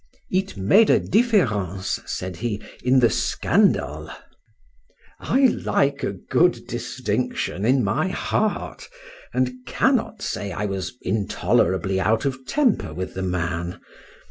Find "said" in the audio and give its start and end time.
2.07-2.39